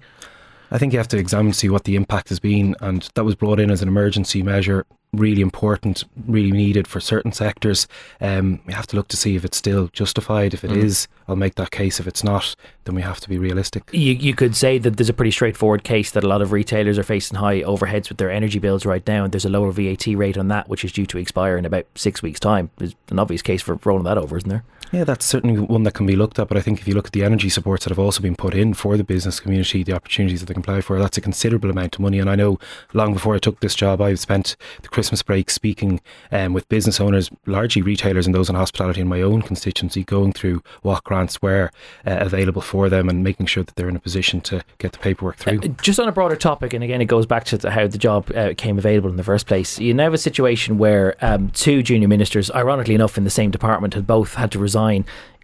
I 0.72 0.80
think 0.80 0.92
you 0.92 0.98
have 0.98 1.10
to 1.10 1.18
examine 1.18 1.54
see 1.54 1.70
what 1.70 1.84
the 1.84 1.96
impact 1.96 2.30
has 2.30 2.40
been, 2.40 2.76
and 2.82 3.08
that 3.14 3.26
was 3.26 3.36
brought 3.36 3.60
in 3.60 3.70
as 3.70 3.84
an 3.84 3.88
emergency 3.88 4.42
measure 4.42 4.86
really 5.14 5.42
important, 5.42 6.04
really 6.28 6.52
needed 6.52 6.88
for 6.88 7.00
certain 7.00 7.32
sectors. 7.32 7.88
Um, 8.20 8.60
we 8.66 8.74
have 8.74 8.88
to 8.88 8.96
look 8.96 9.08
to 9.10 9.18
see 9.18 9.36
if 9.36 9.46
it's 9.46 9.58
still 9.58 9.88
justified. 9.94 10.54
If 10.54 10.64
it 10.64 10.72
mm. 10.72 10.78
is, 10.78 11.08
I'll 11.28 11.36
make 11.36 11.56
that 11.56 11.72
case. 11.72 12.00
If 12.00 12.08
it's 12.08 12.24
not, 12.24 12.56
then 12.86 12.96
we 12.96 13.02
have 13.02 13.20
to 13.22 13.30
be 13.30 13.38
realistic. 13.38 13.90
You, 13.94 14.14
you 14.14 14.34
could 14.34 14.56
say 14.56 14.78
that 14.80 14.98
there's 14.98 15.10
a 15.10 15.14
pretty 15.14 15.32
straightforward 15.32 15.84
case 15.84 16.12
that 16.12 16.24
a 16.24 16.28
lot 16.28 16.42
of 16.42 16.52
retailers 16.52 16.98
are 16.98 17.04
facing 17.04 17.38
high 17.38 17.62
overheads 17.62 18.10
with 18.10 18.18
their 18.18 18.32
energy 18.32 18.60
bills 18.60 18.86
right 18.86 19.06
now, 19.08 19.24
and 19.24 19.32
there's 19.32 19.46
a 19.46 19.50
lower 19.50 19.72
VAT 19.72 20.08
rate 20.08 20.38
on 20.38 20.48
that, 20.50 20.68
which 20.68 20.84
is 20.84 20.92
due 20.92 21.06
to 21.06 21.18
expire 21.18 21.58
in 21.58 21.66
about 21.66 21.86
six 21.96 22.22
weeks' 22.22 22.40
time. 22.40 22.72
There's 22.78 22.96
an 23.10 23.20
obvious 23.20 23.42
case 23.42 23.62
for 23.62 23.80
rolling 23.86 24.06
that 24.06 24.18
over, 24.18 24.38
isn't 24.38 24.50
there? 24.50 24.64
Yeah, 24.94 25.06
that's 25.06 25.26
certainly 25.26 25.60
one 25.60 25.82
that 25.84 25.96
can 25.96 26.06
be 26.06 26.16
looked 26.16 26.38
at. 26.38 26.48
But 26.48 26.56
I 26.56 26.62
think 26.62 26.80
if 26.80 26.88
you 26.88 26.94
look 26.94 27.08
at 27.08 27.14
the 27.14 27.24
energy 27.24 27.50
supports 27.50 27.84
that 27.84 27.90
have 27.90 27.98
also 27.98 28.22
been 28.22 28.36
put 28.36 28.54
in 28.54 28.76
for 28.76 28.96
the 28.96 29.04
business 29.04 29.40
community, 29.40 29.82
the 29.82 29.94
opportunities 29.94 30.42
that 30.42 30.46
they 30.46 30.54
can 30.54 30.62
apply 30.62 30.82
for, 30.82 31.00
that's 31.00 31.18
a 31.18 31.22
considerable 31.22 31.72
amount 31.72 31.96
of 31.96 32.02
money. 32.02 32.20
And 32.20 32.30
I 32.30 32.36
know 32.36 32.60
long 32.94 33.12
before 33.12 33.34
I 33.34 33.40
took 33.40 33.60
this 33.60 33.74
job, 33.74 34.02
I've 34.02 34.20
spent 34.20 34.56
the 34.84 34.90
Christmas 34.90 35.24
break 35.24 35.50
speaking 35.50 36.00
um, 36.32 36.54
with 36.54 36.70
business 36.70 37.02
owners, 37.02 37.32
largely 37.48 37.82
retailers 37.82 38.28
and 38.28 38.36
those 38.36 38.50
in 38.50 38.56
hospitality 38.56 39.02
in 39.02 39.08
my 39.08 39.24
own 39.24 39.42
constituency, 39.42 40.04
going 40.04 40.32
through 40.32 40.62
what 40.84 41.04
grants 41.04 41.42
were 41.42 41.72
uh, 42.06 42.18
available 42.20 42.62
for 42.62 42.88
them 42.88 43.10
and 43.10 43.24
making 43.24 43.48
sure 43.48 43.64
that 43.64 43.76
they're 43.76 43.90
in 43.90 43.96
a 43.96 44.00
position 44.00 44.42
to 44.42 44.64
get 44.78 44.92
the 44.92 45.00
paperwork 45.00 45.38
through. 45.38 45.58
Uh, 45.58 45.70
just 45.82 46.00
on 46.00 46.08
a 46.08 46.12
broader 46.12 46.36
topic, 46.36 46.72
and 46.72 46.84
again, 46.84 47.02
it 47.02 47.06
goes 47.06 47.26
back 47.26 47.46
to 47.46 47.72
how 47.72 47.88
the 47.88 47.98
job 47.98 48.30
uh, 48.36 48.54
came 48.58 48.78
available 48.78 49.10
in 49.10 49.16
the 49.16 49.24
first 49.24 49.48
place. 49.48 49.80
You 49.80 49.96
now 49.96 50.04
have 50.04 50.14
a 50.14 50.20
situation 50.20 50.78
where 50.78 51.16
um, 51.20 51.50
two 51.50 51.82
junior 51.82 52.08
ministers, 52.08 52.52
ironically 52.52 52.94
enough, 52.94 53.18
in 53.18 53.24
the 53.24 53.32
same 53.32 53.50
department, 53.50 53.96
had 53.96 54.06
both 54.06 54.36
had 54.36 54.52
to 54.52 54.60
resign 54.60 54.83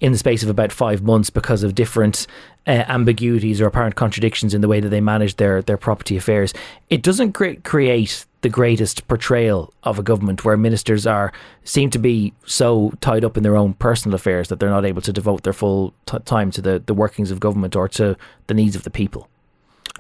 in 0.02 0.12
the 0.12 0.18
space 0.18 0.44
of 0.44 0.50
about 0.50 0.72
five 0.72 1.02
months 1.02 1.30
because 1.30 1.64
of 1.64 1.76
different 1.76 2.26
uh, 2.68 2.86
ambiguities 2.88 3.60
or 3.60 3.68
apparent 3.68 3.96
contradictions 3.96 4.54
in 4.54 4.62
the 4.62 4.68
way 4.68 4.80
that 4.80 4.90
they 4.90 5.02
manage 5.02 5.36
their, 5.36 5.62
their 5.62 5.78
property 5.78 6.16
affairs. 6.16 6.54
It 6.90 7.02
doesn't 7.02 7.34
cre- 7.34 7.60
create 7.64 8.26
the 8.42 8.50
greatest 8.50 9.08
portrayal 9.08 9.74
of 9.84 10.00
a 10.00 10.04
government 10.04 10.46
where 10.46 10.56
ministers 10.56 11.06
are 11.06 11.34
seem 11.64 11.90
to 11.90 12.00
be 12.00 12.34
so 12.46 12.94
tied 13.02 13.26
up 13.26 13.36
in 13.36 13.44
their 13.44 13.58
own 13.58 13.74
personal 13.74 14.16
affairs 14.16 14.48
that 14.48 14.60
they're 14.60 14.70
not 14.70 14.86
able 14.86 15.02
to 15.02 15.12
devote 15.12 15.44
their 15.44 15.54
full 15.54 15.94
t- 16.06 16.20
time 16.20 16.52
to 16.52 16.62
the, 16.62 16.82
the 16.86 16.94
workings 16.94 17.32
of 17.32 17.40
government 17.40 17.76
or 17.76 17.90
to 17.90 18.16
the 18.48 18.54
needs 18.54 18.76
of 18.76 18.84
the 18.84 18.90
people. 18.90 19.28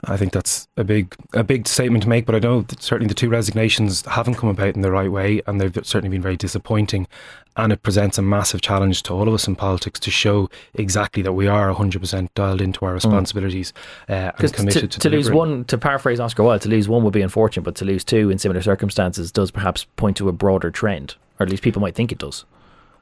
I 0.05 0.17
think 0.17 0.31
that's 0.31 0.67
a 0.77 0.83
big 0.83 1.15
a 1.33 1.43
big 1.43 1.67
statement 1.67 2.03
to 2.03 2.09
make, 2.09 2.25
but 2.25 2.35
I 2.35 2.39
know 2.39 2.61
that 2.61 2.81
certainly 2.81 3.07
the 3.07 3.13
two 3.13 3.29
resignations 3.29 4.05
haven't 4.05 4.35
come 4.35 4.49
about 4.49 4.75
in 4.75 4.81
the 4.81 4.91
right 4.91 5.11
way, 5.11 5.41
and 5.45 5.59
they've 5.59 5.73
certainly 5.83 6.09
been 6.09 6.21
very 6.21 6.37
disappointing. 6.37 7.07
And 7.57 7.73
it 7.73 7.83
presents 7.83 8.17
a 8.17 8.21
massive 8.21 8.61
challenge 8.61 9.03
to 9.03 9.13
all 9.13 9.27
of 9.27 9.33
us 9.33 9.45
in 9.45 9.55
politics 9.55 9.99
to 10.01 10.11
show 10.11 10.49
exactly 10.75 11.21
that 11.23 11.33
we 11.33 11.47
are 11.47 11.73
100% 11.73 12.29
dialed 12.33 12.61
into 12.61 12.85
our 12.85 12.93
responsibilities 12.93 13.73
uh, 14.07 14.31
and 14.37 14.53
committed 14.53 14.91
to, 14.91 14.99
to, 14.99 14.99
to 14.99 15.09
lose 15.09 15.29
one, 15.29 15.65
to 15.65 15.77
paraphrase 15.77 16.21
Oscar 16.21 16.43
Wilde, 16.43 16.61
to 16.61 16.69
lose 16.69 16.87
one 16.87 17.03
would 17.03 17.11
be 17.11 17.21
unfortunate, 17.21 17.63
but 17.63 17.75
to 17.75 17.85
lose 17.85 18.05
two 18.05 18.29
in 18.29 18.37
similar 18.37 18.61
circumstances 18.61 19.29
does 19.29 19.51
perhaps 19.51 19.85
point 19.97 20.15
to 20.17 20.29
a 20.29 20.31
broader 20.31 20.71
trend, 20.71 21.15
or 21.37 21.43
at 21.43 21.49
least 21.49 21.61
people 21.61 21.81
might 21.81 21.95
think 21.95 22.13
it 22.13 22.17
does. 22.17 22.45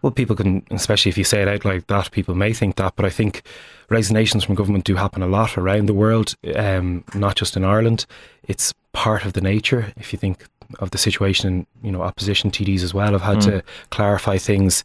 Well, 0.01 0.11
people 0.11 0.35
can, 0.35 0.65
especially 0.71 1.09
if 1.09 1.17
you 1.17 1.23
say 1.23 1.41
it 1.41 1.47
out 1.47 1.65
like 1.65 1.87
that, 1.87 2.11
people 2.11 2.35
may 2.35 2.53
think 2.53 2.75
that. 2.75 2.95
But 2.95 3.05
I 3.05 3.09
think 3.09 3.43
resignations 3.89 4.43
from 4.43 4.55
government 4.55 4.85
do 4.85 4.95
happen 4.95 5.21
a 5.21 5.27
lot 5.27 5.57
around 5.57 5.87
the 5.87 5.93
world, 5.93 6.35
um, 6.55 7.03
not 7.15 7.35
just 7.35 7.57
in 7.57 7.63
Ireland. 7.63 8.05
It's 8.43 8.73
part 8.93 9.25
of 9.25 9.33
the 9.33 9.41
nature. 9.41 9.93
If 9.97 10.13
you 10.13 10.19
think 10.19 10.45
of 10.79 10.91
the 10.91 10.97
situation, 10.97 11.65
you 11.81 11.91
know, 11.91 12.01
opposition 12.01 12.51
TDs 12.51 12.83
as 12.83 12.93
well 12.93 13.13
have 13.13 13.21
had 13.21 13.41
to 13.41 13.63
clarify 13.89 14.37
things. 14.37 14.83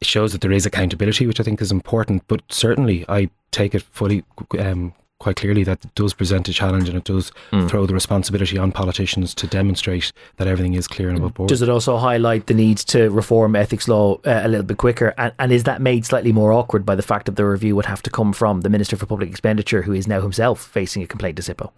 It 0.00 0.06
shows 0.06 0.32
that 0.32 0.40
there 0.40 0.52
is 0.52 0.66
accountability, 0.66 1.26
which 1.26 1.40
I 1.40 1.42
think 1.42 1.60
is 1.60 1.72
important. 1.72 2.22
But 2.28 2.42
certainly, 2.50 3.04
I 3.08 3.30
take 3.50 3.74
it 3.74 3.82
fully. 3.82 4.24
Um, 4.58 4.92
Quite 5.20 5.36
clearly, 5.36 5.64
that 5.64 5.84
it 5.84 5.94
does 5.96 6.14
present 6.14 6.48
a 6.48 6.52
challenge 6.52 6.88
and 6.88 6.96
it 6.96 7.02
does 7.02 7.32
throw 7.68 7.86
the 7.86 7.94
responsibility 7.94 8.56
on 8.56 8.70
politicians 8.70 9.34
to 9.34 9.48
demonstrate 9.48 10.12
that 10.36 10.46
everything 10.46 10.74
is 10.74 10.86
clear 10.86 11.08
and 11.08 11.18
above 11.18 11.34
board. 11.34 11.48
Does 11.48 11.60
it 11.60 11.68
also 11.68 11.96
highlight 11.96 12.46
the 12.46 12.54
need 12.54 12.78
to 12.78 13.08
reform 13.10 13.56
ethics 13.56 13.88
law 13.88 14.14
uh, 14.24 14.42
a 14.44 14.48
little 14.48 14.64
bit 14.64 14.76
quicker? 14.76 15.14
And, 15.18 15.32
and 15.40 15.50
is 15.50 15.64
that 15.64 15.80
made 15.82 16.06
slightly 16.06 16.30
more 16.30 16.52
awkward 16.52 16.86
by 16.86 16.94
the 16.94 17.02
fact 17.02 17.26
that 17.26 17.34
the 17.34 17.44
review 17.44 17.74
would 17.74 17.86
have 17.86 18.02
to 18.02 18.10
come 18.10 18.32
from 18.32 18.60
the 18.60 18.70
Minister 18.70 18.96
for 18.96 19.06
Public 19.06 19.28
Expenditure, 19.28 19.82
who 19.82 19.92
is 19.92 20.06
now 20.06 20.20
himself 20.20 20.62
facing 20.64 21.02
a 21.02 21.06
complaint 21.08 21.36
to 21.38 21.42
SIPO? 21.42 21.72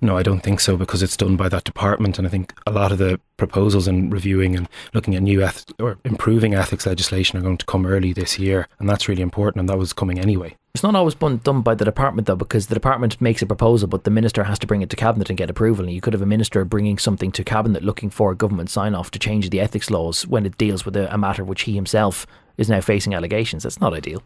No, 0.00 0.16
I 0.16 0.22
don't 0.22 0.40
think 0.40 0.60
so 0.60 0.76
because 0.76 1.02
it's 1.02 1.16
done 1.16 1.36
by 1.36 1.48
that 1.48 1.64
department, 1.64 2.18
and 2.18 2.26
I 2.26 2.30
think 2.30 2.52
a 2.66 2.70
lot 2.72 2.92
of 2.92 2.98
the 2.98 3.18
proposals 3.36 3.88
and 3.88 4.12
reviewing 4.12 4.56
and 4.56 4.68
looking 4.92 5.14
at 5.14 5.22
new 5.22 5.42
eth- 5.42 5.72
or 5.78 5.98
improving 6.04 6.54
ethics 6.54 6.84
legislation 6.84 7.38
are 7.38 7.42
going 7.42 7.56
to 7.58 7.66
come 7.66 7.86
early 7.86 8.12
this 8.12 8.38
year, 8.38 8.68
and 8.78 8.88
that's 8.90 9.08
really 9.08 9.22
important, 9.22 9.60
and 9.60 9.68
that 9.68 9.78
was 9.78 9.92
coming 9.92 10.18
anyway. 10.18 10.56
It's 10.76 10.82
not 10.82 10.94
always 10.94 11.14
done 11.14 11.62
by 11.62 11.74
the 11.74 11.86
department 11.86 12.26
though, 12.26 12.36
because 12.36 12.66
the 12.66 12.74
department 12.74 13.18
makes 13.18 13.40
a 13.40 13.46
proposal, 13.46 13.88
but 13.88 14.04
the 14.04 14.10
minister 14.10 14.44
has 14.44 14.58
to 14.58 14.66
bring 14.66 14.82
it 14.82 14.90
to 14.90 14.96
cabinet 14.96 15.30
and 15.30 15.38
get 15.38 15.48
approval. 15.48 15.86
And 15.86 15.94
you 15.94 16.02
could 16.02 16.12
have 16.12 16.20
a 16.20 16.26
minister 16.26 16.62
bringing 16.66 16.98
something 16.98 17.32
to 17.32 17.42
cabinet 17.42 17.82
looking 17.82 18.10
for 18.10 18.30
a 18.30 18.36
government 18.36 18.68
sign 18.68 18.94
off 18.94 19.10
to 19.12 19.18
change 19.18 19.48
the 19.48 19.58
ethics 19.58 19.88
laws 19.88 20.26
when 20.26 20.44
it 20.44 20.58
deals 20.58 20.84
with 20.84 20.94
a, 20.94 21.10
a 21.14 21.16
matter 21.16 21.44
which 21.44 21.62
he 21.62 21.74
himself 21.74 22.26
is 22.58 22.68
now 22.68 22.82
facing 22.82 23.14
allegations. 23.14 23.62
That's 23.62 23.80
not 23.80 23.94
ideal. 23.94 24.22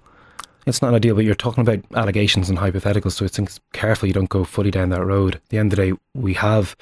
It's 0.67 0.83
not 0.83 0.93
ideal, 0.93 1.15
but 1.15 1.25
you're 1.25 1.37
talking 1.37 1.63
about 1.63 1.85
allegations 1.95 2.51
and 2.51 2.59
hypotheticals, 2.59 3.13
so 3.13 3.25
it's 3.25 3.61
careful 3.73 4.09
you 4.09 4.13
don't 4.13 4.29
go 4.29 4.43
fully 4.43 4.73
down 4.73 4.89
that 4.89 5.05
road. 5.05 5.37
At 5.37 5.49
the 5.51 5.59
end 5.59 5.73
of 5.73 5.77
the 5.77 5.85
day, 5.85 5.99
we 6.15 6.35
have 6.35 6.75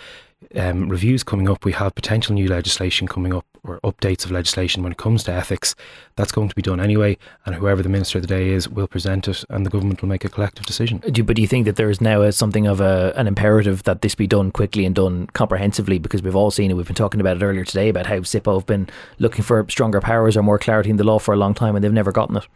um, 0.54 0.88
reviews 0.88 1.22
coming 1.22 1.48
up, 1.48 1.64
we 1.64 1.72
have 1.72 1.94
potential 1.94 2.34
new 2.34 2.48
legislation 2.48 3.06
coming 3.08 3.34
up, 3.34 3.44
or 3.64 3.80
updates 3.80 4.24
of 4.24 4.30
legislation 4.30 4.82
when 4.82 4.92
it 4.92 4.98
comes 4.98 5.24
to 5.24 5.32
ethics. 5.32 5.74
That's 6.16 6.32
going 6.32 6.48
to 6.48 6.54
be 6.54 6.62
done 6.62 6.80
anyway, 6.80 7.18
and 7.44 7.54
whoever 7.54 7.82
the 7.82 7.88
minister 7.88 8.18
of 8.18 8.22
the 8.22 8.28
day 8.28 8.50
is 8.50 8.68
will 8.68 8.86
present 8.86 9.28
it, 9.28 9.44
and 9.50 9.66
the 9.66 9.70
government 9.70 10.00
will 10.00 10.08
make 10.08 10.24
a 10.24 10.28
collective 10.28 10.64
decision. 10.66 10.98
Do 10.98 11.22
but 11.22 11.36
do 11.36 11.42
you 11.42 11.48
think 11.48 11.66
that 11.66 11.76
there 11.76 11.90
is 11.90 12.00
now 12.00 12.22
a, 12.22 12.32
something 12.32 12.66
of 12.66 12.80
a, 12.80 13.12
an 13.16 13.26
imperative 13.26 13.82
that 13.84 14.02
this 14.02 14.14
be 14.14 14.26
done 14.26 14.50
quickly 14.50 14.84
and 14.84 14.94
done 14.94 15.26
comprehensively? 15.28 15.98
Because 15.98 16.22
we've 16.22 16.36
all 16.36 16.50
seen 16.50 16.70
it. 16.70 16.74
We've 16.74 16.86
been 16.86 16.94
talking 16.94 17.20
about 17.20 17.36
it 17.36 17.42
earlier 17.42 17.64
today 17.64 17.88
about 17.88 18.06
how 18.06 18.18
SIPO 18.18 18.54
have 18.54 18.66
been 18.66 18.88
looking 19.18 19.42
for 19.42 19.66
stronger 19.68 20.00
powers 20.00 20.36
or 20.36 20.42
more 20.42 20.58
clarity 20.58 20.90
in 20.90 20.96
the 20.96 21.04
law 21.04 21.18
for 21.18 21.34
a 21.34 21.36
long 21.36 21.54
time, 21.54 21.74
and 21.74 21.84
they've 21.84 21.92
never 21.92 22.12
gotten 22.12 22.36
it. 22.36 22.46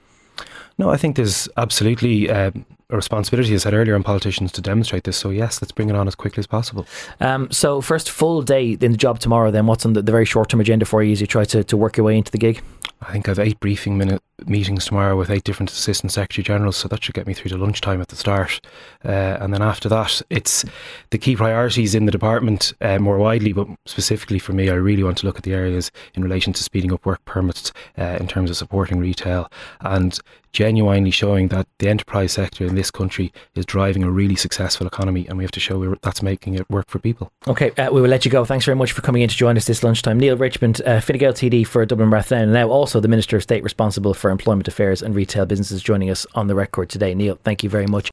No, 0.78 0.88
I 0.90 0.96
think 0.96 1.16
there's 1.16 1.48
absolutely 1.56 2.30
um, 2.30 2.64
a 2.92 2.96
responsibility, 2.96 3.54
as 3.54 3.62
I 3.62 3.70
said 3.70 3.74
earlier, 3.74 3.94
on 3.94 4.02
politicians 4.02 4.52
to 4.52 4.60
demonstrate 4.60 5.04
this. 5.04 5.16
So, 5.16 5.30
yes, 5.30 5.60
let's 5.62 5.72
bring 5.72 5.88
it 5.88 5.96
on 5.96 6.06
as 6.06 6.14
quickly 6.14 6.40
as 6.40 6.46
possible. 6.46 6.86
Um, 7.20 7.50
so, 7.50 7.80
first 7.80 8.10
full 8.10 8.42
day 8.42 8.72
in 8.72 8.92
the 8.92 8.98
job 8.98 9.18
tomorrow, 9.18 9.50
then 9.50 9.66
what's 9.66 9.86
on 9.86 9.94
the, 9.94 10.02
the 10.02 10.12
very 10.12 10.24
short 10.24 10.50
term 10.50 10.60
agenda 10.60 10.84
for 10.84 11.02
you 11.02 11.12
as 11.12 11.20
you 11.20 11.26
try 11.26 11.44
to, 11.46 11.64
to 11.64 11.76
work 11.76 11.96
your 11.96 12.04
way 12.04 12.16
into 12.16 12.30
the 12.30 12.38
gig? 12.38 12.62
I 13.00 13.12
think 13.12 13.26
I 13.26 13.32
have 13.32 13.38
eight 13.40 13.58
briefing 13.58 13.98
minute 13.98 14.22
meetings 14.46 14.86
tomorrow 14.86 15.16
with 15.16 15.30
eight 15.30 15.44
different 15.44 15.70
assistant 15.70 16.12
secretary 16.12 16.44
generals, 16.44 16.76
so 16.76 16.88
that 16.88 17.02
should 17.02 17.14
get 17.14 17.26
me 17.26 17.34
through 17.34 17.48
to 17.50 17.56
lunchtime 17.56 18.00
at 18.00 18.08
the 18.08 18.16
start. 18.16 18.60
Uh, 19.04 19.38
and 19.40 19.52
then 19.52 19.62
after 19.62 19.88
that, 19.88 20.22
it's 20.30 20.64
the 21.10 21.18
key 21.18 21.34
priorities 21.34 21.94
in 21.94 22.06
the 22.06 22.12
department 22.12 22.72
uh, 22.80 22.98
more 22.98 23.18
widely, 23.18 23.52
but 23.52 23.66
specifically 23.86 24.38
for 24.38 24.52
me, 24.52 24.70
I 24.70 24.74
really 24.74 25.02
want 25.02 25.18
to 25.18 25.26
look 25.26 25.36
at 25.36 25.42
the 25.42 25.54
areas 25.54 25.90
in 26.14 26.22
relation 26.22 26.52
to 26.52 26.62
speeding 26.62 26.92
up 26.92 27.04
work 27.04 27.24
permits 27.24 27.72
uh, 27.98 28.18
in 28.20 28.28
terms 28.28 28.50
of 28.50 28.56
supporting 28.56 29.00
retail 29.00 29.50
and 29.80 30.18
genuinely 30.52 31.10
showing 31.10 31.48
that 31.48 31.66
the 31.78 31.88
enterprise 31.88 32.32
sector 32.32 32.64
in 32.64 32.74
this 32.74 32.90
country 32.90 33.32
is 33.54 33.64
driving 33.64 34.02
a 34.02 34.10
really 34.10 34.36
successful 34.36 34.86
economy, 34.86 35.26
and 35.26 35.38
we 35.38 35.44
have 35.44 35.50
to 35.52 35.60
show 35.60 35.78
we're, 35.78 35.96
that's 36.02 36.22
making 36.22 36.54
it 36.54 36.68
work 36.70 36.88
for 36.88 36.98
people. 36.98 37.32
Okay, 37.48 37.70
uh, 37.72 37.90
we 37.90 38.00
will 38.00 38.08
let 38.08 38.24
you 38.24 38.30
go. 38.30 38.44
Thanks 38.44 38.64
very 38.64 38.76
much 38.76 38.92
for 38.92 39.02
coming 39.02 39.22
in 39.22 39.28
to 39.28 39.36
join 39.36 39.56
us 39.56 39.66
this 39.66 39.82
lunchtime. 39.82 40.18
Neale 40.18 40.36
Richmond, 40.36 40.80
uh, 40.84 41.00
Fine 41.00 41.18
Gael 41.18 41.32
TD 41.32 41.66
for 41.66 41.84
Dublin 41.86 42.10
Rathdown, 42.10 42.44
and 42.44 42.52
now 42.52 42.68
also 42.68 43.00
the 43.00 43.08
Minister 43.08 43.36
of 43.36 43.42
State 43.42 43.62
responsible 43.62 44.14
for 44.14 44.30
employment 44.30 44.68
affairs 44.68 45.02
and 45.02 45.14
retail 45.14 45.46
businesses, 45.46 45.82
joining 45.82 46.10
us 46.10 46.26
on 46.34 46.46
the 46.46 46.54
record 46.54 46.88
today. 46.90 47.14
Neale, 47.14 47.38
thank 47.44 47.62
you 47.62 47.70
very 47.70 47.86
much. 47.86 48.10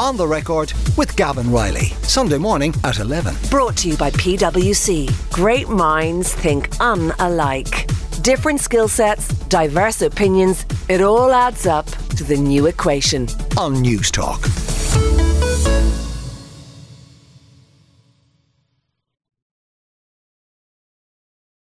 On 0.00 0.16
the 0.16 0.26
record 0.26 0.72
with 0.96 1.14
Gavan 1.16 1.52
Reilly. 1.52 1.86
Sunday 2.02 2.38
morning 2.38 2.74
at 2.82 2.98
11. 2.98 3.34
Brought 3.48 3.76
to 3.78 3.88
you 3.88 3.96
by 3.96 4.10
PwC. 4.10 5.32
Great 5.32 5.68
minds 5.68 6.34
think 6.34 6.68
unalike. 6.78 8.03
Different 8.24 8.58
skill 8.58 8.88
sets, 8.88 9.28
diverse 9.48 10.00
opinions, 10.00 10.64
it 10.88 11.02
all 11.02 11.30
adds 11.30 11.66
up 11.66 11.84
to 12.16 12.24
the 12.24 12.34
new 12.34 12.64
equation. 12.68 13.28
On 13.58 13.74
Newstalk. 13.74 14.63